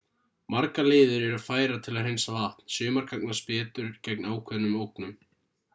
margar 0.53 0.87
leiðir 0.87 1.25
eru 1.27 1.41
færar 1.47 1.77
til 1.89 1.93
að 1.95 2.03
hreinsa 2.07 2.35
vatn 2.39 2.73
sumar 2.77 3.09
gagnast 3.13 3.53
betur 3.53 3.95
gegn 4.09 4.29
ákveðnum 4.35 4.79
ógnum 4.87 5.17